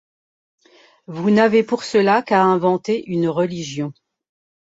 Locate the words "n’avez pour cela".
1.29-2.23